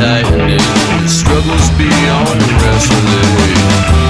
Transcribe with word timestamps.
tightening. 0.00 0.60
Struggles 1.06 1.68
beyond 1.76 2.40
wrestling. 2.62 4.09